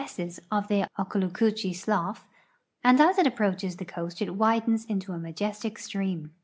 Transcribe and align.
sses 0.07 0.39
of 0.51 0.67
the 0.67 0.89
Okaloocoochee 0.97 1.75
slough, 1.75 2.27
and 2.83 2.99
as 2.99 3.19
it 3.19 3.27
approaches 3.27 3.75
the 3.75 3.85
coast 3.85 4.19
it 4.19 4.33
widens 4.35 4.83
into 4.85 5.11
a 5.13 5.19
majestic 5.19 5.77
stream. 5.77 6.31